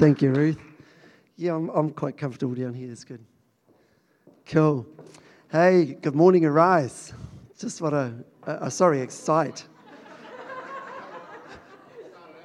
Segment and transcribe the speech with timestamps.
[0.00, 0.58] Thank you, Ruth.
[1.36, 2.88] Yeah, I'm, I'm quite comfortable down here.
[2.88, 3.22] That's good.
[4.46, 4.86] Cool.
[5.52, 7.12] Hey, good morning, Arise.
[7.58, 8.14] Just what a,
[8.46, 9.66] uh, sorry, excite.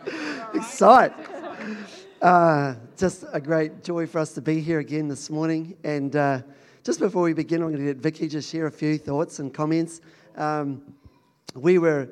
[0.53, 1.13] excite.
[2.21, 5.77] Uh, just a great joy for us to be here again this morning.
[5.85, 6.41] And uh,
[6.83, 9.53] just before we begin, I'm going to let Vicky just share a few thoughts and
[9.53, 10.01] comments.
[10.35, 10.81] Um,
[11.55, 12.09] we were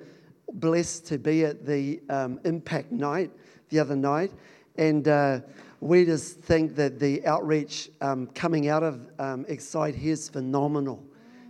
[0.53, 3.29] blessed to be at the um, Impact Night
[3.73, 4.31] the other night,
[4.77, 5.39] and uh,
[5.79, 11.03] we just think that the outreach um, coming out of um, Excite here is phenomenal,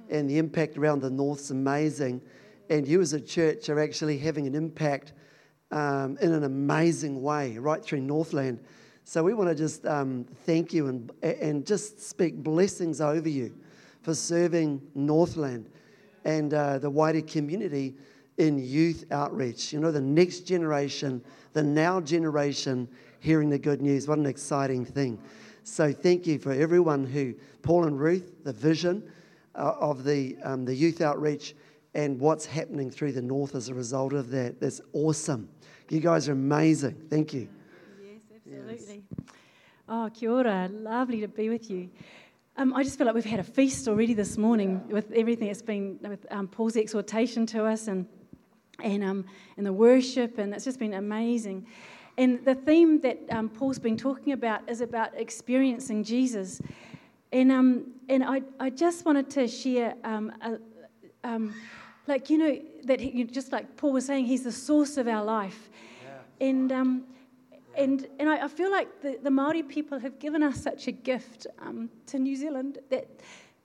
[0.09, 2.21] and the impact around the North's amazing.
[2.69, 5.13] And you, as a church, are actually having an impact
[5.71, 8.59] um, in an amazing way right through Northland.
[9.05, 13.53] So we want to just um, thank you and, and just speak blessings over you
[14.01, 15.69] for serving Northland
[16.23, 17.95] and uh, the wider community
[18.37, 19.73] in youth outreach.
[19.73, 22.87] You know, the next generation, the now generation
[23.23, 24.05] hearing the good news.
[24.05, 25.17] What an exciting thing.
[25.63, 29.01] So thank you for everyone who, Paul and Ruth, the vision
[29.55, 31.55] uh, of the, um, the youth outreach
[31.93, 34.59] and what's happening through the north as a result of that.
[34.59, 35.47] That's awesome.
[35.89, 37.01] You guys are amazing.
[37.09, 37.47] Thank you.
[38.03, 39.03] Yes, absolutely.
[39.17, 39.35] Yes.
[39.87, 40.69] Oh, kia ora.
[40.69, 41.89] Lovely to be with you.
[42.57, 44.95] Um, I just feel like we've had a feast already this morning yeah.
[44.95, 48.05] with everything that's been with um, Paul's exhortation to us and
[48.83, 51.67] and um, and the worship, and it's just been amazing.
[52.17, 56.61] And the theme that um, Paul's been talking about is about experiencing Jesus.
[57.31, 60.59] And um, and I, I just wanted to share um, a,
[61.23, 61.53] um,
[62.05, 65.23] like you know that he, just like Paul was saying, he's the source of our
[65.23, 65.69] life.
[66.03, 66.47] Yeah.
[66.47, 67.03] And um,
[67.75, 70.91] and, and I, I, feel like the, the Māori people have given us such a
[70.91, 73.09] gift um, to New Zealand that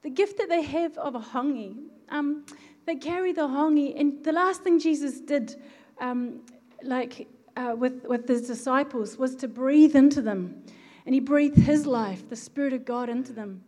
[0.03, 1.77] the gift that they have of a hongi,
[2.09, 2.47] um,
[2.87, 3.99] they carry the hongi.
[4.01, 5.57] And the last thing Jesus did,
[6.01, 6.41] um,
[6.83, 7.29] like
[7.59, 10.63] uh, with, with his disciples, was to breathe into them.
[11.05, 13.65] And he breathed his life, the Spirit of God, into them.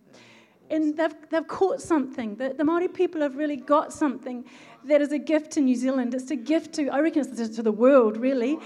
[0.70, 2.36] And they've, they've caught something.
[2.36, 4.44] The, the Māori people have really got something
[4.84, 6.14] that is a gift to New Zealand.
[6.14, 8.58] It's a gift to, I reckon it's to the world, really.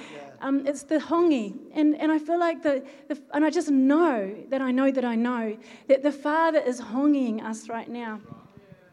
[0.43, 1.57] Um, it's the hongi.
[1.73, 5.05] And, and I feel like the, the, and I just know that I know that
[5.05, 5.57] I know
[5.89, 8.21] that the Father is hongiing us right now.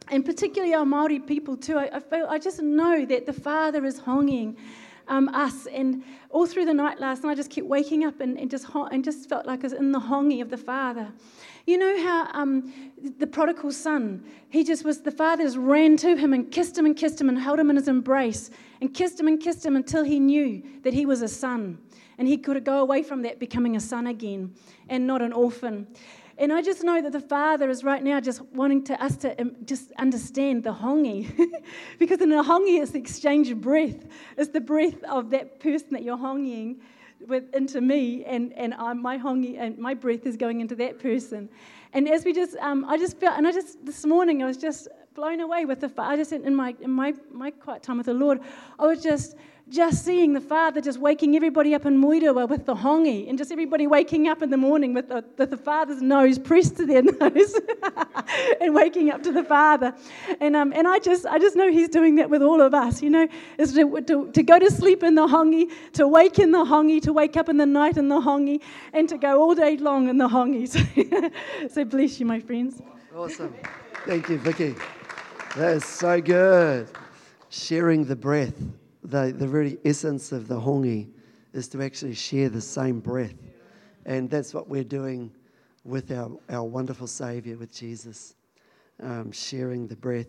[0.07, 1.77] And particularly our Maori people too.
[1.77, 4.55] I, I feel, I just know that the Father is hongiing
[5.11, 5.67] um, us.
[5.67, 8.65] And all through the night last night, I just kept waking up and, and, just,
[8.73, 11.11] and just felt like I was in the hongi of the Father.
[11.67, 12.73] You know how um,
[13.19, 16.95] the prodigal son, he just was, the fathers ran to him and kissed him and
[16.95, 18.49] kissed him and held him in his embrace
[18.79, 21.77] and kissed him and kissed him until he knew that he was a son.
[22.17, 24.53] And he could go away from that becoming a son again
[24.89, 25.87] and not an orphan.
[26.37, 29.39] And I just know that the Father is right now just wanting to us to
[29.39, 31.29] um, just understand the hongi.
[31.99, 34.05] because in a hongi, it's the exchange of breath.
[34.37, 36.77] It's the breath of that person that you're hongying
[37.27, 40.99] with, into me, and, and I'm, my hongi and my breath is going into that
[40.99, 41.49] person.
[41.93, 44.57] And as we just, um, I just felt, and I just, this morning, I was
[44.57, 46.13] just blown away with the, Father.
[46.13, 48.39] I just, in my, in my, my quiet time with the Lord,
[48.79, 49.35] I was just,
[49.67, 53.51] just seeing the Father just waking everybody up in Moerewa with the hongi, and just
[53.51, 57.01] everybody waking up in the morning with the, the, the Father's nose pressed to their
[57.19, 57.59] nose,
[58.61, 59.93] and waking up to the Father.
[60.39, 63.01] And, um, and I, just, I just know He's doing that with all of us,
[63.01, 66.51] you know, is to, to, to go to sleep in the hongi, to wake in
[66.51, 68.61] the hongi, to wake up in the night in the hongi,
[68.93, 70.61] and to go all day long in the hongi.
[70.71, 72.81] So, so bless you, my friends.
[73.15, 73.53] Awesome.
[74.05, 74.75] Thank you, Vicky.
[75.55, 76.87] That is so good.
[77.49, 78.55] Sharing the breath
[79.03, 81.09] the, the very essence of the hongi
[81.53, 83.33] is to actually share the same breath.
[84.05, 85.31] And that's what we're doing
[85.83, 88.35] with our, our wonderful Savior, with Jesus,
[89.01, 90.27] um, sharing the breath.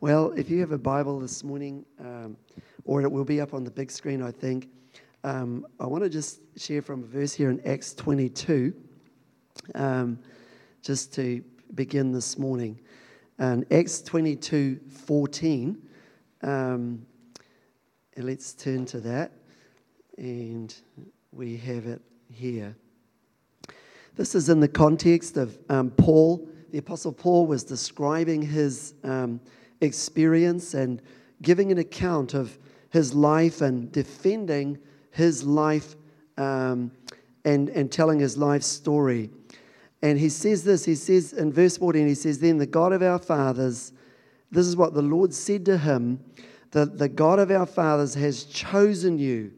[0.00, 2.36] Well, if you have a Bible this morning, um,
[2.84, 4.68] or it will be up on the big screen, I think,
[5.24, 8.72] um, I want to just share from a verse here in Acts 22,
[9.74, 10.18] um,
[10.82, 11.42] just to
[11.74, 12.78] begin this morning.
[13.40, 15.78] And Acts 22 14.
[16.42, 17.06] Um,
[18.18, 19.32] let's turn to that.
[20.18, 20.74] And
[21.32, 22.76] we have it here.
[24.14, 26.46] This is in the context of um, Paul.
[26.70, 29.40] The Apostle Paul was describing his um,
[29.80, 31.00] experience and
[31.40, 32.58] giving an account of
[32.90, 34.78] his life and defending
[35.12, 35.96] his life
[36.36, 36.92] um,
[37.46, 39.30] and, and telling his life story.
[40.02, 43.02] And he says this, he says in verse 14, he says, Then the God of
[43.02, 43.92] our fathers,
[44.50, 46.20] this is what the Lord said to him
[46.70, 49.52] that the God of our fathers has chosen you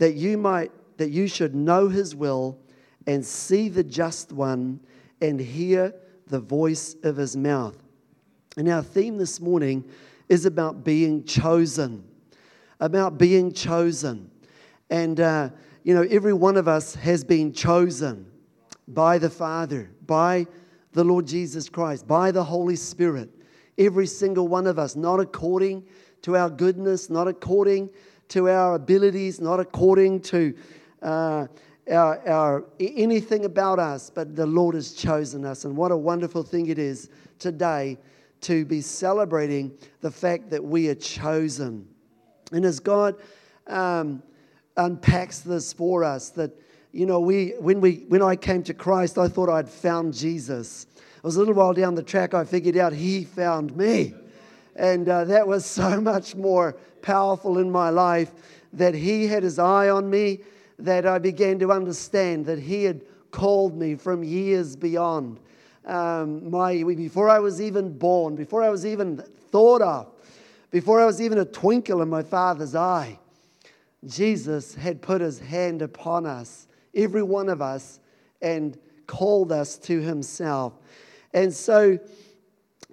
[0.00, 2.58] that you might that you should know his will
[3.06, 4.80] and see the just one
[5.20, 5.94] and hear
[6.26, 7.76] the voice of his mouth.
[8.56, 9.84] And our theme this morning
[10.28, 12.04] is about being chosen.
[12.80, 14.30] About being chosen.
[14.90, 15.50] And uh,
[15.84, 18.29] you know, every one of us has been chosen
[18.94, 20.46] by the Father, by
[20.92, 23.30] the Lord Jesus Christ, by the Holy Spirit.
[23.78, 25.84] Every single one of us, not according
[26.22, 27.90] to our goodness, not according
[28.28, 30.54] to our abilities, not according to
[31.02, 31.46] uh,
[31.90, 35.64] our, our, anything about us, but the Lord has chosen us.
[35.64, 37.98] And what a wonderful thing it is today
[38.42, 41.86] to be celebrating the fact that we are chosen.
[42.52, 43.16] And as God
[43.66, 44.22] um,
[44.76, 46.52] unpacks this for us, that
[46.92, 50.86] you know, we when we when I came to Christ, I thought I'd found Jesus.
[50.96, 54.14] It was a little while down the track, I figured out He found me,
[54.76, 56.72] and uh, that was so much more
[57.02, 58.30] powerful in my life
[58.72, 60.40] that He had His eye on me.
[60.78, 65.38] That I began to understand that He had called me from years beyond
[65.86, 69.18] um, my before I was even born, before I was even
[69.50, 70.08] thought of,
[70.70, 73.18] before I was even a twinkle in my Father's eye.
[74.06, 78.00] Jesus had put his hand upon us, every one of us,
[78.42, 80.72] and called us to himself.
[81.32, 81.98] And so,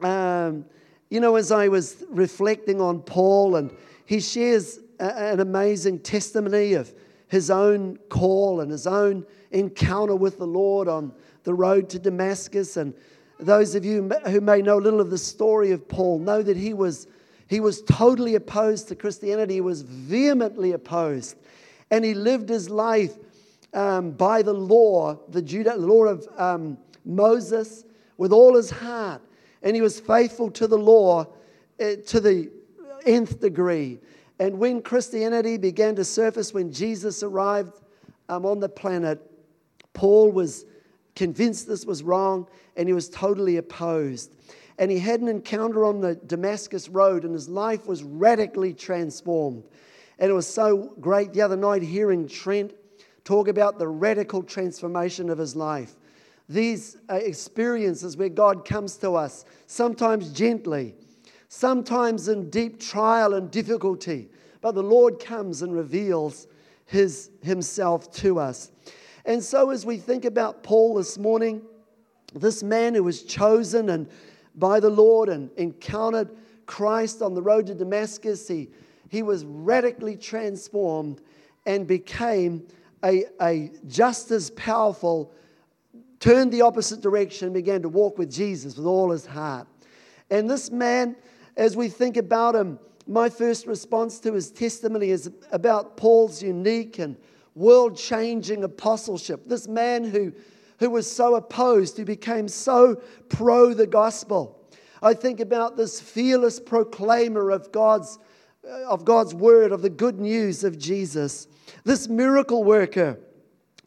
[0.01, 0.65] um,
[1.09, 3.71] you know, as I was reflecting on Paul, and
[4.05, 6.93] he shares a, an amazing testimony of
[7.27, 12.77] his own call and his own encounter with the Lord on the road to Damascus.
[12.77, 12.93] And
[13.39, 16.57] those of you who may know a little of the story of Paul know that
[16.57, 17.07] he was
[17.47, 21.37] he was totally opposed to Christianity, he was vehemently opposed.
[21.89, 23.15] And he lived his life
[23.77, 27.85] um, by the law, the Judah, law of um, Moses,
[28.17, 29.21] with all his heart.
[29.61, 31.27] And he was faithful to the law
[31.79, 32.49] uh, to the
[33.05, 33.99] nth degree.
[34.39, 37.79] And when Christianity began to surface, when Jesus arrived
[38.29, 39.19] um, on the planet,
[39.93, 40.65] Paul was
[41.15, 44.33] convinced this was wrong and he was totally opposed
[44.79, 49.63] and he had an encounter on the Damascus Road, and his life was radically transformed.
[50.19, 52.73] And it was so great the other night hearing Trent
[53.27, 55.97] talk about the radical transformation of his life.
[56.47, 60.95] These experiences where God comes to us, sometimes gently,
[61.49, 64.29] sometimes in deep trial and difficulty,
[64.61, 66.47] but the Lord comes and reveals
[66.85, 68.71] his, himself to us.
[69.25, 71.61] And so, as we think about Paul this morning,
[72.33, 74.07] this man who was chosen and
[74.55, 76.29] by the Lord and encountered
[76.65, 78.69] Christ on the road to Damascus, he,
[79.09, 81.19] he was radically transformed
[81.65, 82.65] and became
[83.03, 85.33] a, a just as powerful,
[86.19, 89.67] turned the opposite direction, and began to walk with Jesus with all his heart.
[90.29, 91.15] And this man,
[91.55, 96.99] as we think about him, my first response to his testimony is about Paul's unique
[96.99, 97.15] and
[97.55, 99.47] world changing apostleship.
[99.47, 100.33] This man who
[100.79, 104.59] who was so opposed, who became so pro the gospel.
[105.01, 108.19] I think about this fearless proclaimer of God's,
[108.67, 111.47] of God's word, of the good news of Jesus,
[111.83, 113.19] this miracle worker,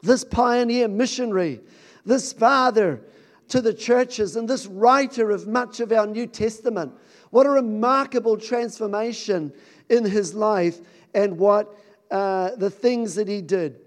[0.02, 1.60] this pioneer missionary,
[2.04, 3.02] this father
[3.48, 6.92] to the churches, and this writer of much of our New Testament.
[7.30, 9.52] What a remarkable transformation
[9.88, 10.78] in his life
[11.14, 11.76] and what
[12.10, 13.80] uh, the things that he did.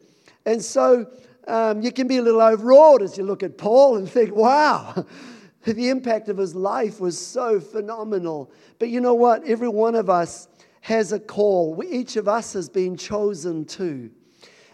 [0.45, 1.07] And so
[1.47, 5.05] um, you can be a little overawed as you look at Paul and think, wow,
[5.63, 8.51] the impact of his life was so phenomenal.
[8.79, 9.43] But you know what?
[9.45, 10.47] Every one of us
[10.83, 11.81] has a call.
[11.89, 14.11] Each of us has been chosen too.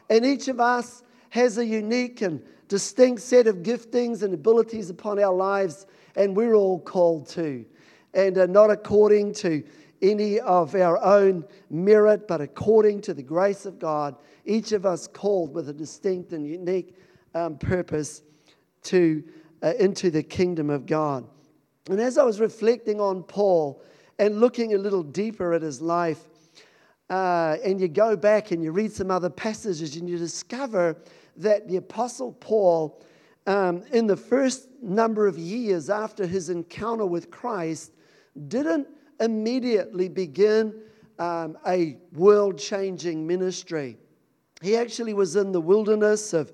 [0.10, 5.20] And each of us has a unique and distinct set of giftings and abilities upon
[5.20, 7.64] our lives, and we're all called to.
[8.16, 9.64] And uh, not according to
[10.02, 15.06] any of our own merit, but according to the grace of God, each of us
[15.06, 16.96] called with a distinct and unique
[17.36, 18.24] um, purpose
[18.82, 19.24] to,
[19.62, 21.24] uh, into the kingdom of God.
[21.88, 23.84] And as I was reflecting on Paul
[24.20, 26.28] and looking a little deeper at his life,
[27.10, 30.96] uh, and you go back and you read some other passages and you discover
[31.38, 33.02] that the Apostle Paul,
[33.48, 37.94] um, in the first number of years after his encounter with Christ,
[38.48, 38.88] didn't
[39.20, 40.76] immediately begin
[41.18, 43.98] um, a world changing ministry.
[44.62, 46.52] He actually was in the wilderness of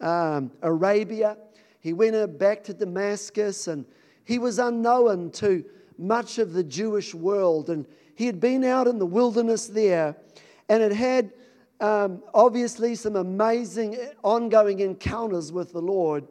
[0.00, 1.36] um, Arabia.
[1.80, 3.84] He went back to Damascus and
[4.24, 5.64] he was unknown to
[6.02, 7.70] much of the Jewish world.
[7.70, 10.16] And he had been out in the wilderness there
[10.68, 11.32] and had had
[11.80, 16.26] um, obviously some amazing ongoing encounters with the Lord.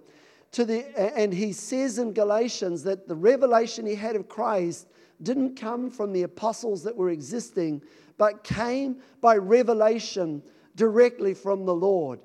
[0.54, 4.88] To the, and he says in Galatians that the revelation he had of Christ
[5.24, 7.82] didn't come from the apostles that were existing,
[8.18, 10.42] but came by revelation
[10.76, 12.20] directly from the Lord.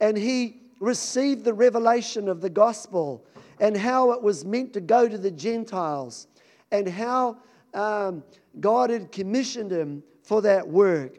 [0.00, 3.24] And he received the revelation of the gospel
[3.60, 6.26] and how it was meant to go to the Gentiles
[6.72, 7.36] and how
[7.74, 8.24] um,
[8.58, 11.18] God had commissioned him for that work.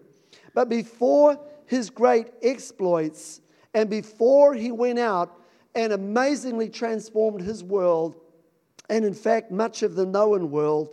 [0.54, 3.40] But before his great exploits
[3.74, 5.40] and before he went out
[5.76, 8.16] and amazingly transformed his world,
[8.90, 10.90] and in fact, much of the known world,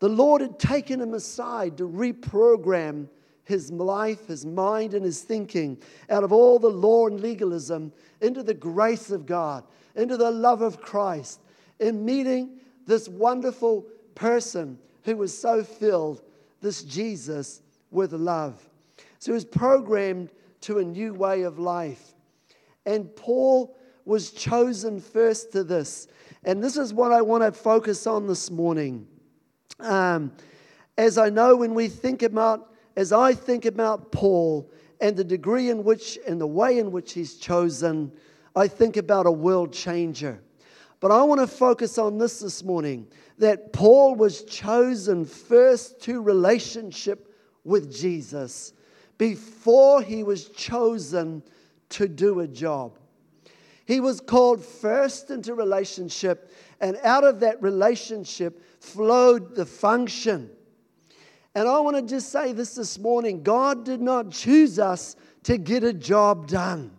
[0.00, 3.08] the Lord had taken him aside to reprogram
[3.44, 5.78] his life, his mind, and his thinking
[6.10, 10.60] out of all the law and legalism into the grace of God, into the love
[10.60, 11.40] of Christ,
[11.80, 13.86] in meeting this wonderful
[14.18, 16.22] person who was so filled,
[16.60, 18.68] this Jesus, with love.
[19.20, 20.30] So he was programmed
[20.62, 22.14] to a new way of life.
[22.84, 26.08] And Paul was chosen first to this.
[26.44, 29.06] And this is what I want to focus on this morning.
[29.78, 30.32] Um,
[30.96, 34.70] as I know, when we think about, as I think about Paul
[35.00, 38.12] and the degree in which and the way in which he's chosen,
[38.56, 40.40] I think about a world changer.
[41.00, 43.06] But I want to focus on this this morning
[43.38, 47.32] that Paul was chosen first to relationship
[47.64, 48.72] with Jesus
[49.16, 51.42] before he was chosen
[51.90, 52.98] to do a job.
[53.84, 60.50] He was called first into relationship, and out of that relationship flowed the function.
[61.54, 65.56] And I want to just say this this morning God did not choose us to
[65.56, 66.90] get a job done,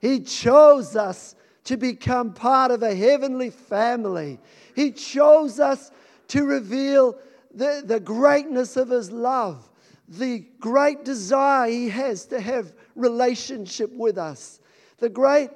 [0.00, 1.34] He chose us
[1.68, 4.38] to become part of a heavenly family.
[4.74, 5.90] He chose us
[6.28, 7.18] to reveal
[7.52, 9.68] the, the greatness of His love,
[10.08, 14.60] the great desire He has to have relationship with us.
[14.96, 15.50] The great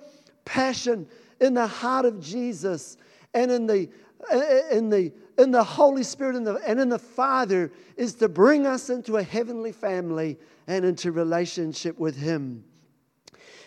[0.45, 1.09] passion
[1.41, 2.99] in the heart of Jesus
[3.33, 3.89] and in the,
[4.31, 8.29] uh, in the, in the Holy Spirit and, the, and in the Father is to
[8.29, 12.65] bring us into a heavenly family and into relationship with Him.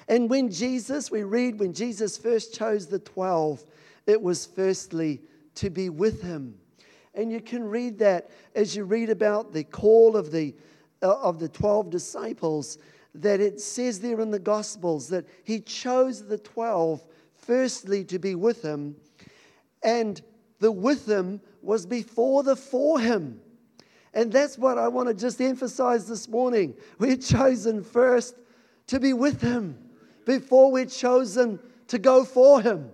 [0.08, 3.66] And when Jesus, we read, when Jesus first chose the 12,
[4.06, 5.22] it was firstly
[5.56, 6.56] to be with Him.
[7.16, 10.54] And you can read that as you read about the call of the,
[11.02, 12.78] uh, of the 12 disciples
[13.16, 17.02] that it says there in the Gospels that he chose the 12
[17.38, 18.96] firstly to be with him,
[19.84, 20.22] and
[20.60, 23.40] the with him was before the for him.
[24.14, 26.76] And that's what I want to just emphasize this morning.
[27.00, 28.36] We're chosen first
[28.88, 29.85] to be with him
[30.26, 32.92] before we're chosen to go for him.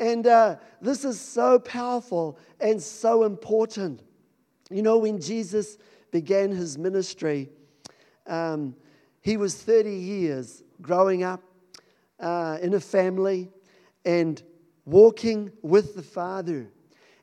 [0.00, 4.02] And uh, this is so powerful and so important.
[4.70, 5.78] You know, when Jesus
[6.10, 7.48] began his ministry,
[8.26, 8.76] um,
[9.20, 11.42] he was 30 years growing up
[12.20, 13.50] uh, in a family
[14.04, 14.42] and
[14.84, 16.66] walking with the Father,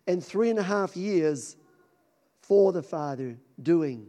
[0.08, 1.56] and three and a half years
[2.42, 4.08] for the Father doing.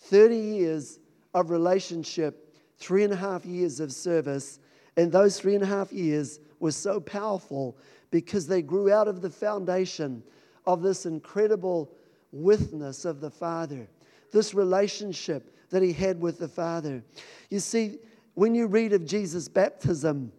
[0.00, 0.98] 30 years
[1.32, 2.49] of relationship,
[2.80, 4.58] three and a half years of service,
[4.96, 7.76] and those three and a half years were so powerful
[8.10, 10.22] because they grew out of the foundation
[10.66, 11.92] of this incredible
[12.32, 13.88] witness of the Father,
[14.32, 17.04] this relationship that he had with the Father.
[17.50, 17.98] You see,
[18.34, 20.32] when you read of Jesus' baptism,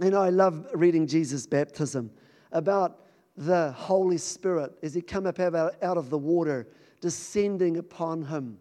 [0.00, 2.10] and I love reading Jesus' baptism
[2.52, 3.00] about
[3.36, 6.68] the Holy Spirit as he come up out of the water,
[7.00, 8.58] descending upon him,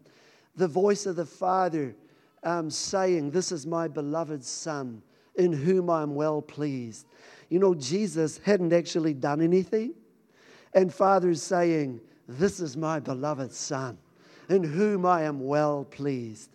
[0.55, 1.95] the voice of the Father
[2.43, 5.01] um, saying, This is my beloved Son,
[5.35, 7.05] in whom I am well pleased.
[7.49, 9.93] You know, Jesus hadn't actually done anything,
[10.73, 13.97] and Father is saying, This is my beloved Son
[14.51, 16.49] in whom I am well pleased.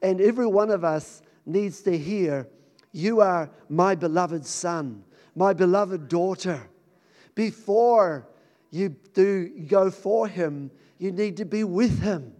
[0.00, 2.48] And every one of us needs to hear,
[2.92, 6.60] You are my beloved son, my beloved daughter.
[7.34, 8.28] Before
[8.70, 12.32] you do go for him, you need to be with him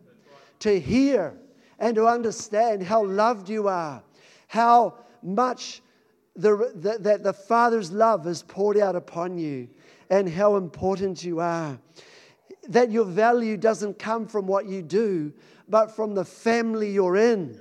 [0.61, 1.35] to hear
[1.83, 4.03] and to understand how loved you are,
[4.47, 5.83] how much
[6.37, 9.69] the, the, that the Father's love is poured out upon you,
[10.09, 11.79] and how important you are
[12.69, 15.33] that your value doesn't come from what you do,
[15.69, 17.59] but from the family you're in.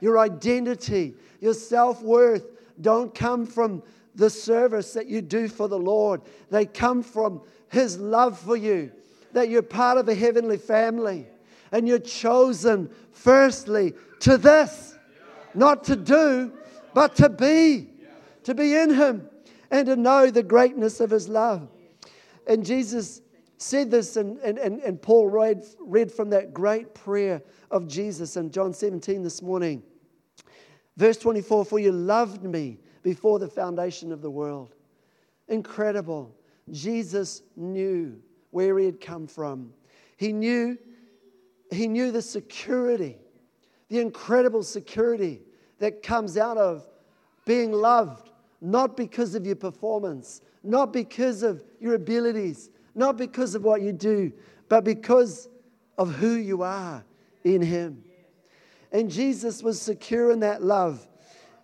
[0.00, 2.46] Your identity, your self worth
[2.80, 3.82] don't come from
[4.14, 6.20] the service that you do for the Lord.
[6.50, 8.92] They come from His love for you,
[9.32, 11.26] that you're part of a heavenly family
[11.72, 14.96] and you're chosen, firstly, to this,
[15.54, 16.52] not to do,
[16.94, 17.90] but to be,
[18.44, 19.28] to be in Him
[19.70, 21.68] and to know the greatness of His love.
[22.46, 23.22] And Jesus
[23.58, 28.50] said this, and, and, and Paul read, read from that great prayer of Jesus in
[28.50, 29.82] John 17 this morning.
[30.96, 34.74] Verse 24 For you loved me before the foundation of the world.
[35.48, 36.34] Incredible.
[36.70, 38.20] Jesus knew
[38.50, 39.72] where he had come from.
[40.16, 40.78] He knew,
[41.70, 43.16] he knew the security,
[43.88, 45.42] the incredible security
[45.78, 46.86] that comes out of
[47.44, 48.30] being loved,
[48.60, 53.92] not because of your performance, not because of your abilities, not because of what you
[53.92, 54.32] do,
[54.68, 55.48] but because
[55.98, 57.04] of who you are
[57.44, 58.02] in Him.
[58.92, 61.06] And Jesus was secure in that love.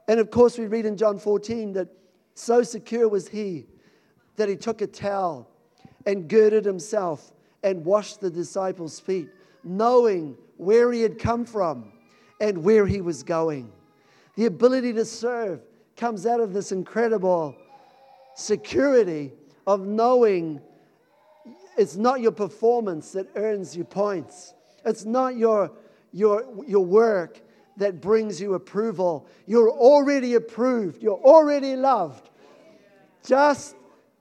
[0.09, 1.89] And of course, we read in John 14 that
[2.35, 3.67] so secure was he
[4.37, 5.49] that he took a towel
[6.07, 7.33] and girded himself
[7.63, 9.29] and washed the disciples' feet,
[9.65, 11.93] knowing where he had come from
[12.41, 13.73] and where he was going.
[14.37, 15.61] The ability to serve
[15.97, 17.57] comes out of this incredible
[18.35, 19.33] security
[19.67, 20.61] of knowing
[21.77, 24.55] it's not your performance that earns you points.
[24.85, 25.71] It's not your,
[26.13, 27.41] your, your work
[27.77, 29.27] that brings you approval.
[29.47, 32.31] You're already approved, you're already loved.
[33.25, 33.77] Just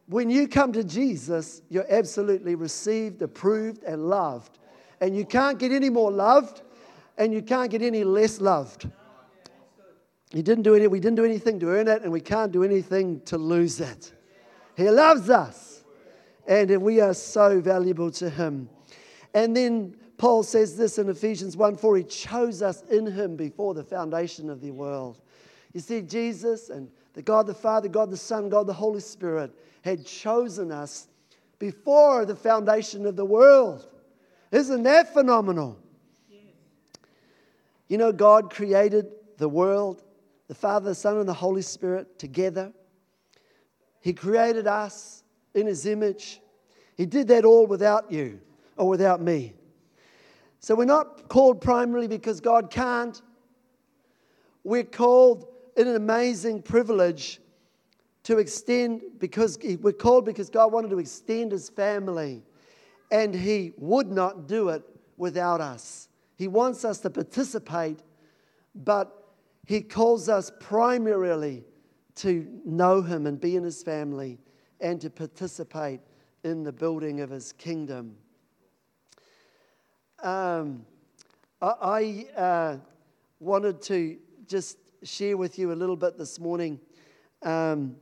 [0.07, 4.59] when you come to Jesus, you're absolutely received, approved, and loved.
[5.01, 6.61] And you can't get any more loved,
[7.17, 8.89] and you can't get any less loved.
[10.31, 12.63] He didn't do any, we didn't do anything to earn it, and we can't do
[12.63, 14.13] anything to lose it.
[14.77, 15.83] He loves us,
[16.47, 18.69] and we are so valuable to Him.
[19.33, 23.73] And then Paul says this in Ephesians 1 4 He chose us in Him before
[23.73, 25.19] the foundation of the world.
[25.73, 29.51] You see, Jesus and the God the Father, God the Son, God the Holy Spirit
[29.81, 31.07] had chosen us
[31.59, 33.87] before the foundation of the world.
[34.51, 35.79] Isn't that phenomenal?
[37.87, 40.03] You know, God created the world,
[40.47, 42.71] the Father, the Son, and the Holy Spirit together.
[43.99, 46.41] He created us in His image.
[46.95, 48.39] He did that all without you
[48.77, 49.53] or without me.
[50.59, 53.21] So we're not called primarily because God can't.
[54.63, 57.39] We're called in an amazing privilege
[58.23, 62.43] to extend because we're called because God wanted to extend his family
[63.11, 64.83] and he would not do it
[65.17, 66.09] without us.
[66.35, 67.99] He wants us to participate,
[68.73, 69.35] but
[69.67, 71.63] he calls us primarily
[72.15, 74.39] to know him and be in his family
[74.79, 75.99] and to participate
[76.43, 78.15] in the building of his kingdom.
[80.23, 80.85] Um,
[81.61, 82.77] I, uh,
[83.39, 86.79] wanted to just share with you a little bit this morning.
[87.41, 87.95] Um,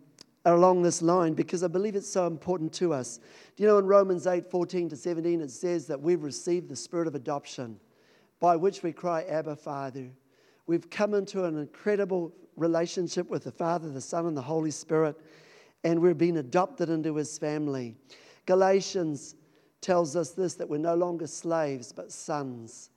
[0.53, 3.19] along this line because I believe it's so important to us.
[3.55, 6.75] Do you know in Romans 8 14 to 17, it says that we've received the
[6.75, 7.79] spirit of adoption
[8.39, 10.09] by which we cry, Abba, Father.
[10.65, 15.19] We've come into an incredible relationship with the Father, the Son, and the Holy Spirit,
[15.83, 17.95] and we're being adopted into his family.
[18.45, 19.35] Galatians
[19.81, 22.91] tells us this that we're no longer slaves, but sons.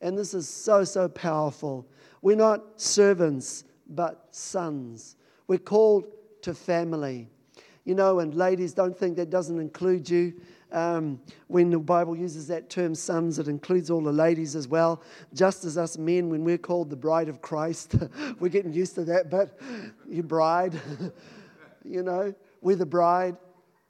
[0.00, 1.86] And this is so, so powerful.
[2.22, 5.16] We're not servants, but sons.
[5.46, 6.06] We're called
[6.42, 7.28] to family.
[7.84, 10.34] You know, and ladies, don't think that doesn't include you.
[10.70, 15.02] Um, when the Bible uses that term sons, it includes all the ladies as well.
[15.34, 17.96] Just as us men, when we're called the bride of Christ,
[18.38, 19.58] we're getting used to that, but
[20.08, 20.80] you bride,
[21.84, 23.36] you know, we're the bride,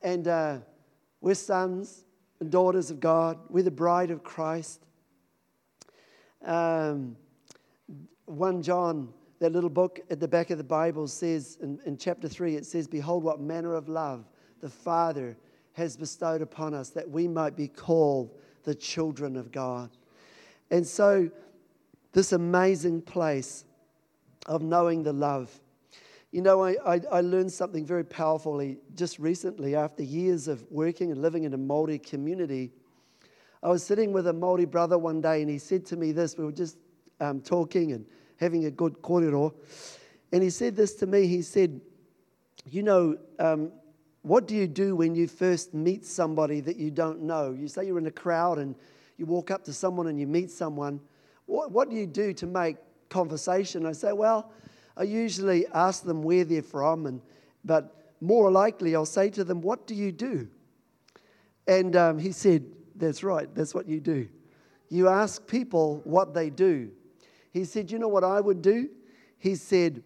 [0.00, 0.58] and uh,
[1.20, 2.04] we're sons
[2.40, 3.38] and daughters of God.
[3.48, 4.84] We're the bride of Christ.
[6.44, 7.16] Um,
[8.24, 9.12] 1 John
[9.42, 12.64] that little book at the back of the Bible says, in, in chapter 3, it
[12.64, 14.24] says, Behold, what manner of love
[14.60, 15.36] the Father
[15.72, 19.90] has bestowed upon us that we might be called the children of God.
[20.70, 21.28] And so,
[22.12, 23.64] this amazing place
[24.46, 25.50] of knowing the love.
[26.30, 31.10] You know, I, I, I, learned something very powerfully just recently after years of working
[31.10, 32.70] and living in a Māori community.
[33.60, 36.38] I was sitting with a Māori brother one day and he said to me this.
[36.38, 36.78] We were just
[37.20, 38.06] um, talking and
[38.42, 39.54] having a good kōrero.
[40.32, 41.26] And he said this to me.
[41.26, 41.80] He said,
[42.70, 43.72] You know, um,
[44.22, 47.52] what do you do when you first meet somebody that you don't know?
[47.52, 48.74] You say you're in a crowd and
[49.16, 51.00] you walk up to someone and you meet someone.
[51.46, 52.76] What, what do you do to make
[53.08, 53.86] conversation?
[53.86, 54.50] I say, Well,
[54.96, 57.20] I usually ask them where they're from, and,
[57.64, 60.48] but more likely I'll say to them, What do you do?
[61.66, 62.64] And um, he said,
[62.96, 64.28] That's right, that's what you do.
[64.88, 66.90] You ask people what they do.
[67.52, 68.88] He said, You know what I would do?
[69.38, 70.02] He said,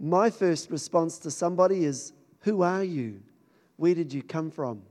[0.00, 3.20] My first response to somebody is, Who are you?
[3.76, 4.82] Where did you come from?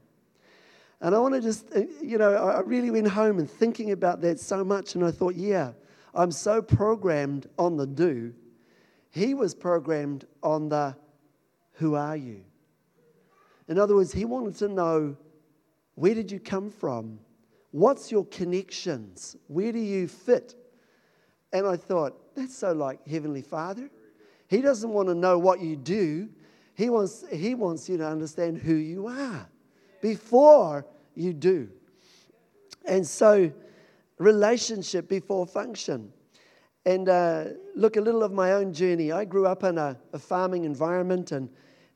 [1.01, 4.21] And I want to just, uh, you know, I really went home and thinking about
[4.21, 5.71] that so much, and I thought, yeah,
[6.13, 8.33] I'm so programmed on the do.
[9.09, 10.95] He was programmed on the
[11.73, 12.43] who are you?
[13.67, 15.17] In other words, he wanted to know
[15.95, 17.19] where did you come from?
[17.71, 19.35] What's your connections?
[19.47, 20.55] Where do you fit?
[21.53, 23.89] And I thought, that's so like Heavenly Father.
[24.47, 26.29] He doesn't want to know what you do,
[26.75, 29.47] He wants, he wants you to understand who you are
[30.01, 30.85] before
[31.15, 31.69] you do.
[32.85, 33.51] And so,
[34.17, 36.11] relationship before function.
[36.85, 39.11] And uh, look, a little of my own journey.
[39.11, 41.49] I grew up in a, a farming environment, and,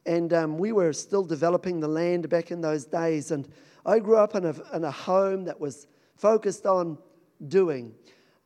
[0.06, 3.32] and um, we were still developing the land back in those days.
[3.32, 3.48] And
[3.86, 6.98] I grew up in a, in a home that was focused on
[7.48, 7.94] doing.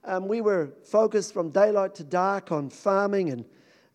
[0.06, 3.46] Um, we were focused from daylight to dark on farming and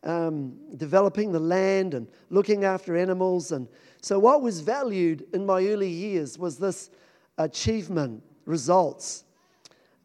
[0.03, 3.53] um, developing the land and looking after animals.
[3.53, 3.69] And
[4.03, 6.91] so, what was valued in my early years was this
[7.39, 9.25] achievement, results.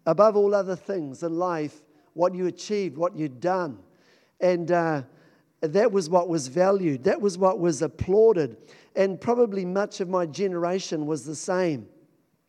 [0.05, 1.81] Above all other things in life,
[2.13, 3.77] what you achieved, what you'd done.
[4.39, 5.03] And uh,
[5.61, 8.57] that was what was valued, that was what was applauded.
[8.95, 11.87] And probably much of my generation was the same.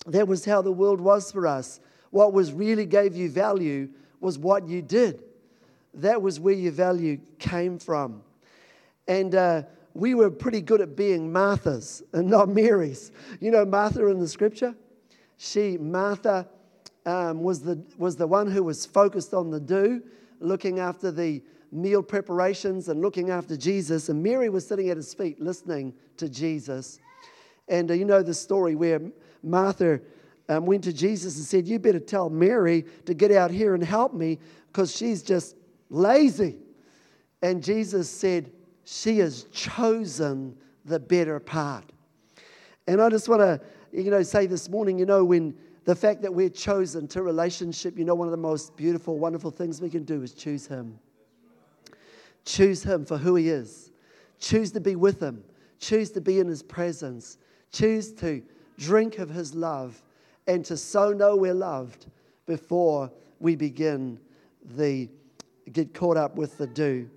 [0.07, 1.81] That was how the world was for us.
[2.11, 3.88] What was really gave you value
[4.20, 5.23] was what you did.
[5.94, 8.23] That was where your value came from.
[9.09, 9.62] And uh,
[9.94, 13.11] we were pretty good at being Marthas and not Marys.
[13.40, 14.75] You know Martha in the scripture?
[15.37, 16.46] She, Martha,
[17.07, 20.03] um, was, the, was the one who was focused on the do,
[20.38, 21.42] looking after the
[21.73, 24.09] meal preparations and looking after Jesus.
[24.09, 26.99] And Mary was sitting at his feet listening to Jesus.
[27.68, 29.01] And uh, you know the story where
[29.42, 30.01] Martha
[30.51, 33.85] um, went to Jesus and said, You better tell Mary to get out here and
[33.85, 35.55] help me because she's just
[35.91, 36.59] lazy.
[37.41, 38.51] And Jesus said,
[38.85, 41.85] She has chosen the better part.
[42.89, 43.61] And I just want to,
[43.93, 47.97] you know, say this morning, you know, when the fact that we're chosen to relationship,
[47.97, 50.99] you know, one of the most beautiful, wonderful things we can do is choose Him.
[52.45, 53.93] Choose Him for who He is.
[54.41, 55.45] Choose to be with Him.
[55.79, 57.39] Choose to be in His presence.
[57.71, 58.43] Choose to
[58.79, 60.03] drink of His love
[60.51, 62.07] and to so know we're loved
[62.45, 63.09] before
[63.39, 64.19] we begin
[64.65, 65.09] the
[65.73, 67.09] get caught up with the do.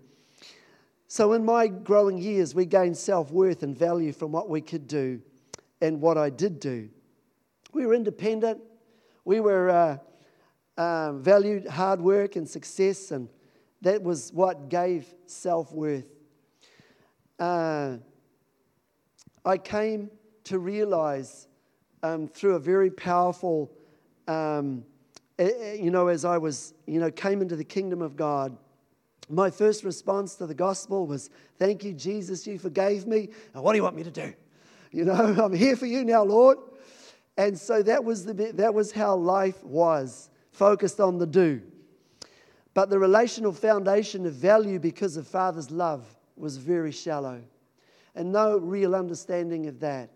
[1.08, 4.88] So, in my growing years, we gained self worth and value from what we could
[4.88, 5.19] do
[5.82, 6.89] and what I did do.
[7.74, 8.62] We were independent,
[9.26, 9.98] we were uh,
[10.78, 13.30] uh, valued hard work and success, and
[13.82, 16.08] that was what gave self worth.
[17.39, 17.98] Uh,
[19.43, 20.12] I came
[20.43, 21.48] to realize
[22.03, 23.71] um, through a very powerful,
[24.27, 24.83] um,
[25.39, 28.55] you know, as I was, you know, came into the kingdom of God,
[29.29, 33.29] my first response to the gospel was, Thank you, Jesus, you forgave me.
[33.53, 34.33] And what do you want me to do?
[34.95, 36.59] You know, I'm here for you now, Lord.
[37.35, 41.63] And so that was, the, that was how life was, focused on the do.
[42.75, 46.05] But the relational foundation of value because of Father's love
[46.37, 47.41] was very shallow
[48.13, 50.11] and no real understanding of that.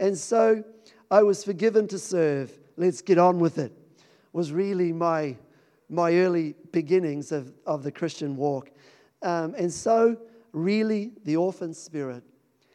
[0.00, 0.64] And so
[1.10, 2.52] I was forgiven to serve.
[2.76, 3.72] Let's get on with it.
[4.32, 5.36] Was really my,
[5.88, 8.70] my early beginnings of, of the Christian walk.
[9.22, 10.16] Um, and so,
[10.52, 12.22] really, the orphan spirit,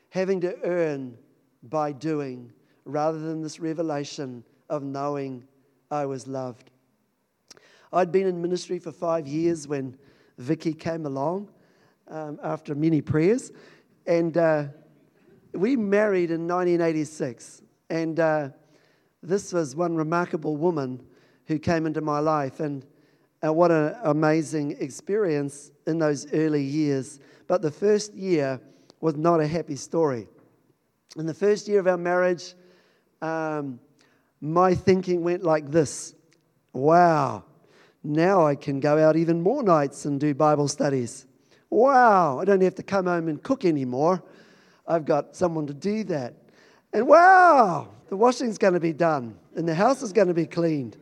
[0.09, 1.17] having to earn
[1.63, 2.51] by doing
[2.85, 5.43] rather than this revelation of knowing
[5.91, 6.71] I was loved.
[7.93, 9.97] I'd been in ministry for five years when
[10.37, 11.49] Vicky came along
[12.07, 13.51] um, after many prayers,
[14.07, 14.65] and uh,
[15.53, 17.61] we married in 1986.
[17.91, 18.49] And uh,
[19.21, 21.05] this was one remarkable woman
[21.47, 22.85] who came into my life, and
[23.45, 27.19] uh, what an amazing experience in those early years.
[27.47, 28.61] But the first year
[29.01, 30.29] was not a happy story.
[31.17, 32.53] In the first year of our marriage,
[33.21, 33.77] um,
[34.39, 36.15] my thinking went like this
[36.71, 37.43] Wow,
[38.05, 41.25] now I can go out even more nights and do Bible studies.
[41.69, 44.23] Wow, I don't have to come home and cook anymore.
[44.87, 46.35] I've got someone to do that.
[46.93, 50.45] And wow, the washing's going to be done and the house is going to be
[50.45, 50.97] cleaned.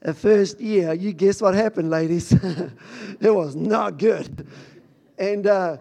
[0.00, 2.32] The first year, you guess what happened, ladies?
[3.20, 4.46] it was not good.
[5.18, 5.76] And, uh,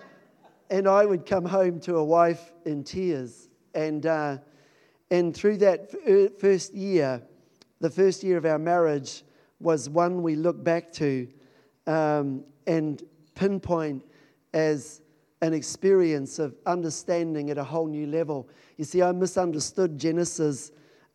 [0.70, 3.48] and I would come home to a wife in tears.
[3.74, 4.40] And, uh,
[5.10, 5.92] and through that
[6.40, 7.22] first year,
[7.80, 9.24] the first year of our marriage
[9.62, 11.28] was one we look back to
[11.88, 13.02] um, and
[13.36, 14.04] pinpoint
[14.54, 15.02] as
[15.42, 18.50] an experience of understanding at a whole new level.
[18.78, 20.72] You see, I misunderstood Genesis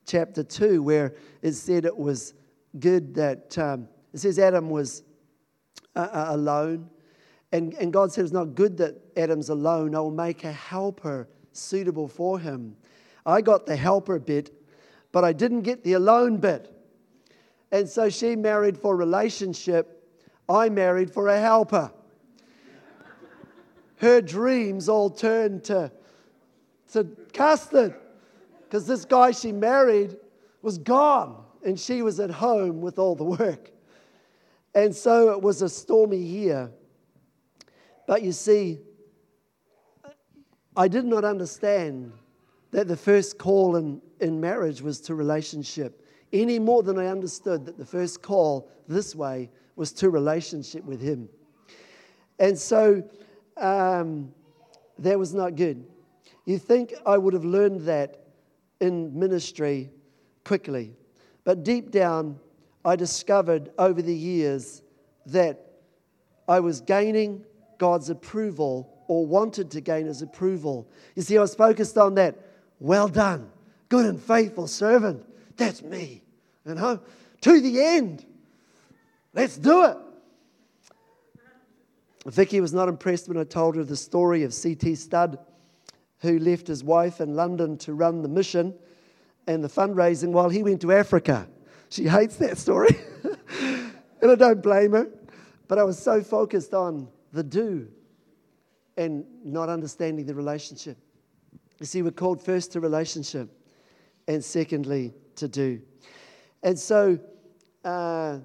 [0.06, 2.34] chapter 2, where it said it was
[2.78, 5.02] good that, um, it says Adam was
[5.94, 6.88] uh, uh, alone.
[7.52, 9.94] And, and God said it's not good that Adam's alone.
[9.94, 12.76] I will make a helper suitable for him.
[13.26, 14.52] I got the helper bit,
[15.12, 16.70] but I didn't get the alone bit.
[17.70, 20.08] And so she married for relationship.
[20.48, 21.92] I married for a helper
[24.04, 25.90] her dreams all turned to,
[26.92, 27.94] to custard
[28.62, 30.16] because this guy she married
[30.62, 33.70] was gone and she was at home with all the work.
[34.74, 36.70] And so it was a stormy year.
[38.06, 38.80] But you see,
[40.76, 42.12] I did not understand
[42.72, 47.64] that the first call in, in marriage was to relationship any more than I understood
[47.66, 51.28] that the first call this way was to relationship with Him.
[52.40, 53.08] And so
[53.56, 54.32] um,
[54.98, 55.84] that was not good.
[56.44, 58.24] You think I would have learned that
[58.80, 59.90] in ministry
[60.44, 60.92] quickly.
[61.44, 62.38] But deep down,
[62.84, 64.82] I discovered over the years
[65.26, 65.60] that
[66.46, 67.44] I was gaining
[67.78, 70.88] God's approval or wanted to gain his approval.
[71.14, 72.36] You see, I was focused on that.
[72.80, 73.50] Well done,
[73.88, 75.24] good and faithful servant.
[75.56, 76.22] That's me,
[76.66, 77.00] you know,
[77.42, 78.26] to the end.
[79.32, 79.96] Let's do it.
[82.26, 84.94] Vicky was not impressed when I told her the story of C.T.
[84.94, 85.38] Studd,
[86.20, 88.74] who left his wife in London to run the mission
[89.46, 91.46] and the fundraising while he went to Africa.
[91.90, 92.96] She hates that story.
[93.60, 95.08] and I don't blame her.
[95.68, 97.88] But I was so focused on the do
[98.96, 100.96] and not understanding the relationship.
[101.80, 103.50] You see, we're called first to relationship
[104.28, 105.80] and secondly to do.
[106.62, 107.18] And so
[107.84, 108.38] uh,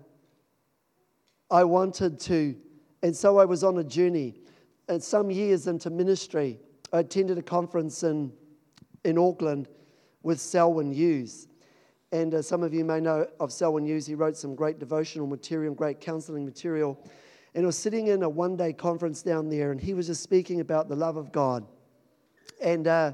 [1.51, 2.55] I wanted to,
[3.01, 4.35] and so I was on a journey.
[4.87, 6.59] And some years into ministry,
[6.91, 8.31] I attended a conference in,
[9.05, 9.67] in Auckland
[10.23, 11.47] with Selwyn Hughes.
[12.11, 14.07] And uh, some of you may know of Selwyn Hughes.
[14.07, 16.99] He wrote some great devotional material, great counseling material.
[17.53, 20.23] And I was sitting in a one day conference down there, and he was just
[20.23, 21.65] speaking about the love of God.
[22.61, 23.13] And uh,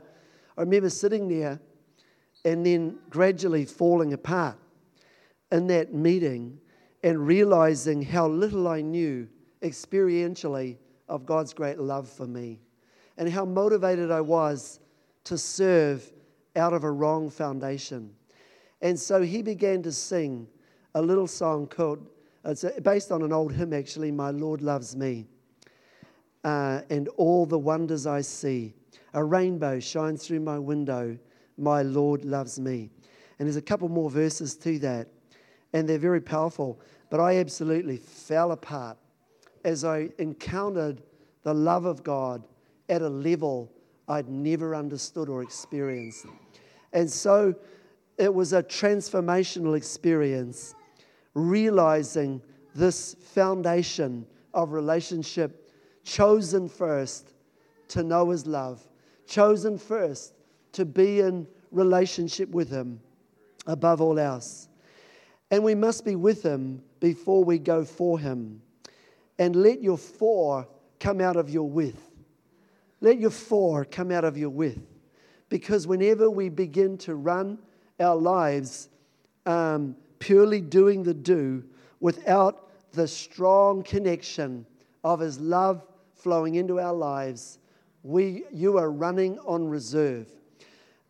[0.58, 1.60] I remember sitting there
[2.46, 4.58] and then gradually falling apart
[5.52, 6.60] in that meeting
[7.04, 9.28] and realizing how little I knew
[9.66, 10.78] experientially
[11.10, 12.60] of God's great love for me
[13.18, 14.80] and how motivated I was
[15.26, 16.12] to serve
[16.56, 18.14] out of a wrong foundation.
[18.82, 20.48] And so he began to sing
[20.94, 22.08] a little song called
[22.46, 25.26] it's based on an old hymn, actually, My Lord Loves Me.
[26.44, 28.76] Uh, and all the wonders I see.
[29.16, 31.18] A rainbow shines through my window.
[31.58, 32.92] My Lord loves me.
[33.40, 35.08] And there's a couple more verses to that,
[35.74, 36.80] and they're very powerful.
[37.10, 38.98] But I absolutely fell apart
[39.66, 41.02] as I encountered
[41.42, 42.48] the love of God
[42.88, 43.72] at a level
[44.08, 46.28] I'd never understood or experienced.
[46.94, 47.56] And so
[48.20, 50.76] it was a transformational experience
[51.34, 52.42] realizing
[52.76, 55.72] this foundation of relationship
[56.04, 57.34] chosen first
[57.88, 58.88] to know His love,
[59.26, 60.36] chosen first
[60.74, 63.00] to be in relationship with Him
[63.66, 64.70] above all else.
[65.50, 68.62] And we must be with Him before we go for Him.
[69.38, 70.68] And let your for
[71.00, 72.12] come out of your with.
[73.02, 74.80] Let your for come out of your with.
[75.50, 77.60] Because whenever we begin to run
[78.00, 78.90] our lives
[79.46, 81.64] um, purely doing the do
[82.00, 84.66] without the strong connection
[85.04, 87.60] of His love flowing into our lives,
[88.04, 90.28] we, you are running on reserve.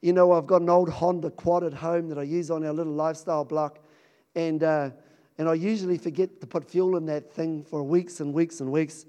[0.01, 2.73] You know, I've got an old Honda quad at home that I use on our
[2.73, 3.79] little lifestyle block,
[4.35, 4.89] and, uh,
[5.37, 8.71] and I usually forget to put fuel in that thing for weeks and weeks and
[8.71, 9.05] weeks.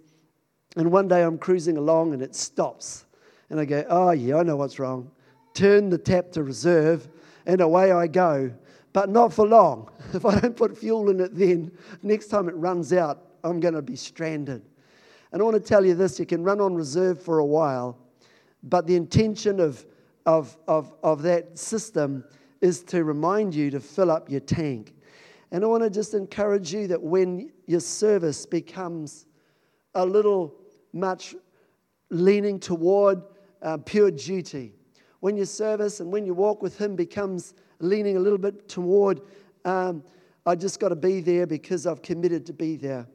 [0.76, 3.04] And one day I'm cruising along and it stops.
[3.48, 5.10] And I go, oh, yeah, I know what's wrong.
[5.54, 7.08] Turn the tap to reserve,
[7.46, 8.52] and away I go
[8.96, 9.90] but not for long.
[10.14, 11.70] If I don't put fuel in it then,
[12.02, 14.62] next time it runs out, I'm going to be stranded.
[15.30, 17.98] And I want to tell you this you can run on reserve for a while,
[18.62, 19.84] but the intention of,
[20.24, 22.24] of, of, of that system
[22.62, 24.94] is to remind you to fill up your tank.
[25.52, 29.26] And I want to just encourage you that when your service becomes
[29.94, 30.54] a little
[30.92, 31.34] much
[32.10, 33.22] leaning toward
[33.62, 34.74] uh, pure duty,
[35.20, 39.20] when your service and when you walk with Him becomes leaning a little bit toward,
[39.64, 40.02] um,
[40.44, 43.06] I just got to be there because I've committed to be there.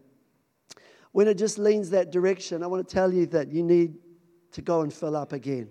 [1.11, 3.95] When it just leans that direction, I want to tell you that you need
[4.53, 5.69] to go and fill up again.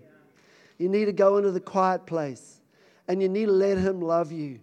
[0.78, 2.60] You need to go into the quiet place
[3.08, 4.60] and you need to let Him love you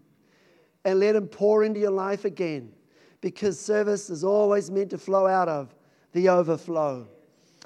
[0.87, 2.71] and let Him pour into your life again
[3.19, 5.75] because service is always meant to flow out of
[6.13, 7.05] the overflow.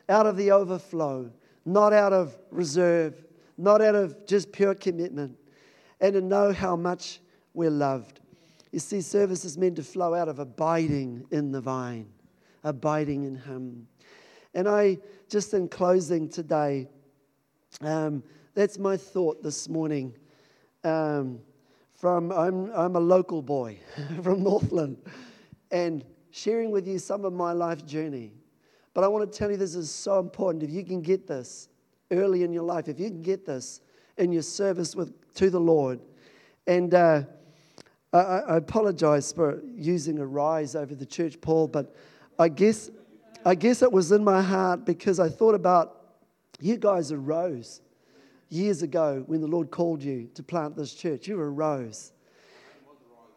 [0.09, 1.31] Out of the overflow,
[1.63, 3.23] not out of reserve,
[3.59, 5.37] not out of just pure commitment
[5.99, 7.19] and to know how much
[7.53, 8.21] we're loved.
[8.71, 12.07] You see, service is meant to flow out of abiding in the vine,
[12.63, 13.87] abiding in Him.
[14.55, 14.97] And I,
[15.29, 16.87] just in closing today,
[17.81, 18.23] um,
[18.55, 20.15] that's my thought this morning.
[20.83, 21.39] Um,
[22.01, 23.77] from I'm, I'm a local boy
[24.23, 24.97] from Northland,
[25.69, 28.33] and sharing with you some of my life journey.
[28.95, 30.63] But I want to tell you this is so important.
[30.63, 31.69] If you can get this
[32.09, 33.81] early in your life, if you can get this
[34.17, 35.99] in your service with to the Lord.
[36.65, 37.21] And uh,
[38.11, 41.95] I, I apologize for using a rise over the church, Paul, but
[42.39, 42.89] I guess,
[43.45, 46.15] I guess it was in my heart because I thought about
[46.59, 47.81] you guys arose
[48.51, 51.27] years ago when the Lord called you to plant this church.
[51.27, 52.11] You arose.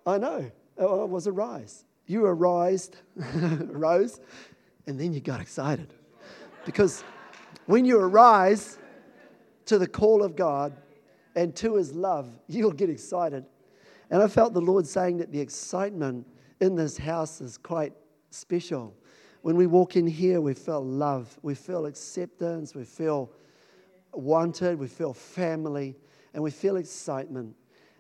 [0.07, 0.51] I know.
[0.77, 1.85] Oh, it was a rise.
[2.07, 4.21] You arose, rose,
[4.87, 5.95] and then you got excited.
[6.67, 7.03] Because
[7.67, 8.79] when you arise
[9.67, 10.77] to the call of God,
[11.37, 13.45] and to his love, you'll get excited.
[14.11, 16.27] And I felt the Lord saying that the excitement
[16.61, 17.93] in this house is quite
[18.31, 18.95] special.
[19.43, 23.31] When we walk in here, we feel love, we feel acceptance, we feel
[24.19, 25.97] wanted, we feel family,
[26.33, 27.55] and we feel excitement.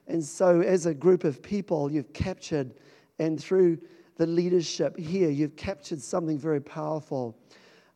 [0.07, 2.74] And so, as a group of people, you've captured,
[3.18, 3.79] and through
[4.16, 7.37] the leadership here, you've captured something very powerful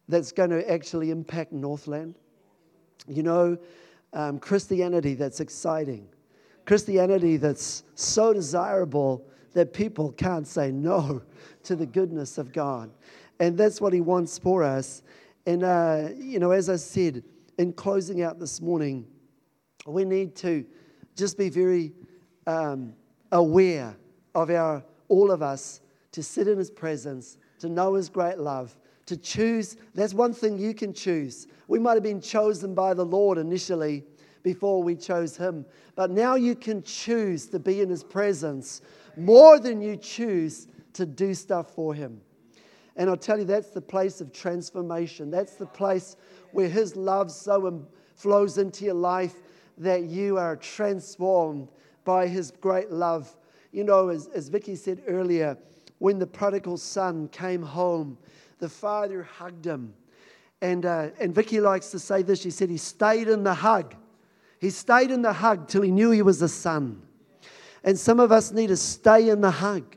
[0.08, 2.16] that's going to actually impact Northland.
[3.06, 3.58] You know,
[4.12, 6.08] um, Christianity that's exciting,
[6.64, 11.22] Christianity that's so desirable that people can't say no
[11.64, 12.90] to the goodness of God.
[13.40, 15.02] And that's what He wants for us.
[15.46, 17.22] And, uh, you know, as I said
[17.58, 19.06] in closing out this morning,
[19.86, 20.64] we need to
[21.16, 21.92] just be very
[22.46, 22.94] um,
[23.32, 23.96] aware
[24.34, 25.80] of our, all of us,
[26.12, 29.76] to sit in His presence, to know His great love, to choose.
[29.94, 31.48] That's one thing you can choose.
[31.66, 34.04] We might have been chosen by the Lord initially
[34.42, 35.66] before we chose Him,
[35.96, 38.82] but now you can choose to be in His presence
[39.16, 42.20] more than you choose to do stuff for Him.
[42.98, 45.30] And I'll tell you, that's the place of transformation.
[45.30, 46.16] That's the place
[46.50, 49.36] where His love so flows into your life
[49.78, 51.68] that you are transformed
[52.04, 53.34] by His great love.
[53.70, 55.56] You know, as, as Vicky said earlier,
[55.98, 58.18] when the prodigal son came home,
[58.58, 59.94] the father hugged him.
[60.60, 62.40] And, uh, and Vicky likes to say this.
[62.40, 63.94] She said he stayed in the hug.
[64.60, 67.02] He stayed in the hug till he knew he was a son.
[67.84, 69.96] And some of us need to stay in the hug.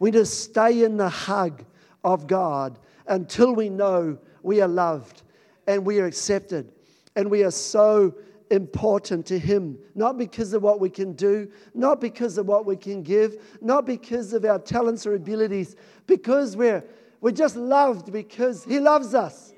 [0.00, 1.64] We need to stay in the hug
[2.04, 5.22] of God until we know we are loved
[5.66, 6.70] and we are accepted
[7.16, 8.14] and we are so
[8.50, 12.76] important to Him, not because of what we can do, not because of what we
[12.76, 16.84] can give, not because of our talents or abilities, because we're,
[17.20, 19.54] we're just loved because He loves us.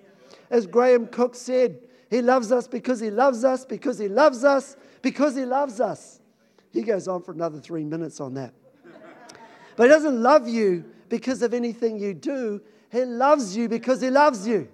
[0.50, 1.78] As Graham Cooke said,
[2.10, 6.20] He loves us because He loves us, because He loves us, because He loves us.
[6.70, 8.52] He goes on for another three minutes on that.
[9.76, 12.58] But He doesn't love you because of anything you do,
[12.90, 14.66] He loves you because He loves you.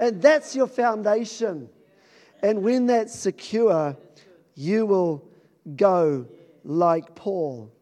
[0.00, 1.68] And that's your foundation.
[2.42, 3.96] And when that's secure,
[4.56, 5.30] you will
[5.76, 6.26] go
[6.64, 7.72] like Paul,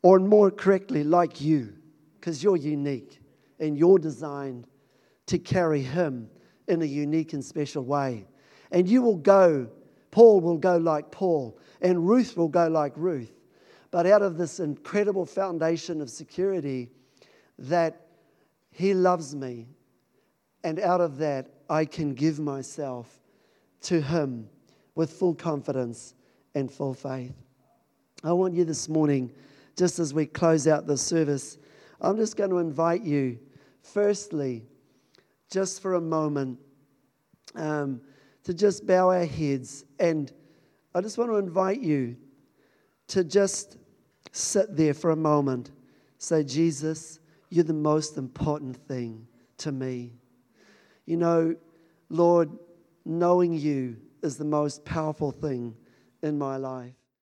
[0.00, 1.74] or more correctly, like you,
[2.18, 3.20] because you're unique
[3.60, 4.66] and you're designed
[5.26, 6.30] to carry Him
[6.68, 8.26] in a unique and special way.
[8.70, 9.68] And you will go,
[10.10, 13.34] Paul will go like Paul, and Ruth will go like Ruth.
[13.90, 16.92] But out of this incredible foundation of security,
[17.58, 18.06] that
[18.70, 19.68] He loves me.
[20.64, 23.20] And out of that, I can give myself
[23.82, 24.48] to Him
[24.94, 26.14] with full confidence
[26.54, 27.34] and full faith.
[28.24, 29.32] I want you this morning,
[29.76, 31.58] just as we close out the service,
[32.00, 33.38] I'm just going to invite you,
[33.82, 34.64] firstly,
[35.50, 36.58] just for a moment,
[37.54, 38.00] um,
[38.44, 39.84] to just bow our heads.
[39.98, 40.32] And
[40.94, 42.16] I just want to invite you
[43.08, 43.76] to just
[44.32, 45.70] sit there for a moment.
[46.18, 49.26] Say, Jesus, you're the most important thing
[49.58, 50.12] to me.
[51.04, 51.56] You know,
[52.08, 52.50] Lord,
[53.04, 55.76] knowing you is the most powerful thing
[56.22, 56.94] in my life.